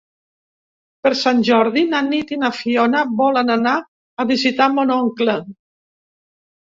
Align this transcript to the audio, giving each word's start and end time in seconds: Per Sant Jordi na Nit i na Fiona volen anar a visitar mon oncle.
Per 1.07 1.11
Sant 1.19 1.43
Jordi 1.49 1.83
na 1.91 1.99
Nit 2.07 2.33
i 2.35 2.39
na 2.45 2.51
Fiona 2.61 3.03
volen 3.21 3.55
anar 3.59 3.77
a 4.25 4.29
visitar 4.33 4.71
mon 4.79 4.95
oncle. 4.99 5.37